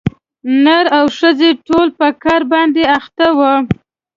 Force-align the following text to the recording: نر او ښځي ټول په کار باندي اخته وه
نر 0.63 0.85
او 0.97 1.05
ښځي 1.17 1.51
ټول 1.67 1.87
په 1.99 2.07
کار 2.23 2.41
باندي 2.51 2.83
اخته 2.97 3.27
وه 3.37 3.53